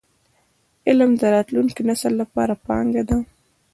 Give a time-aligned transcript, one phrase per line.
[0.87, 3.17] علم د راتلونکي نسل لپاره پانګه ده.